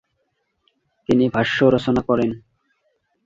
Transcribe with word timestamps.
তিনি 1.09 1.25
ভাষ্য 1.29 1.57
রচনা 1.65 2.01
করেন। 2.01 2.29